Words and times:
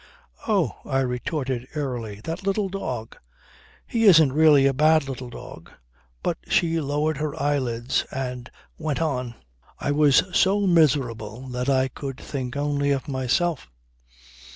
"Oh!" 0.47 0.77
I 0.83 1.01
retorted 1.01 1.67
airily. 1.75 2.21
"That 2.23 2.41
little 2.41 2.69
dog. 2.69 3.17
He 3.85 4.05
isn't 4.05 4.33
really 4.33 4.65
a 4.65 4.73
bad 4.73 5.07
little 5.07 5.29
dog." 5.29 5.69
But 6.23 6.39
she 6.49 6.81
lowered 6.81 7.17
her 7.17 7.39
eyelids 7.39 8.05
and 8.09 8.49
went 8.79 8.99
on: 8.99 9.35
"I 9.77 9.91
was 9.91 10.23
so 10.35 10.61
miserable 10.61 11.47
that 11.49 11.69
I 11.69 11.87
could 11.87 12.17
think 12.17 12.57
only 12.57 12.89
of 12.89 13.07
myself. 13.07 13.69